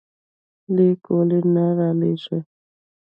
ليک 0.75 1.01
ولې 1.15 1.39
نه 1.53 1.65
رالېږې؟ 1.77 2.39